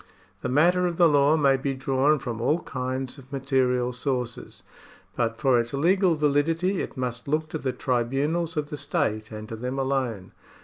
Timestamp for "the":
0.41-0.49, 0.97-1.07, 7.59-7.71, 8.71-8.77